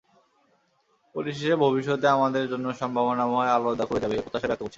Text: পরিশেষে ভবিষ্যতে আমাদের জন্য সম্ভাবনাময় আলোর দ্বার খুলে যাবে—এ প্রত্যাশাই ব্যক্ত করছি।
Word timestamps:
পরিশেষে 1.15 1.55
ভবিষ্যতে 1.63 2.07
আমাদের 2.09 2.43
জন্য 2.51 2.65
সম্ভাবনাময় 2.81 3.53
আলোর 3.55 3.75
দ্বার 3.75 3.87
খুলে 3.87 4.03
যাবে—এ 4.03 4.23
প্রত্যাশাই 4.23 4.49
ব্যক্ত 4.49 4.61
করছি। 4.61 4.69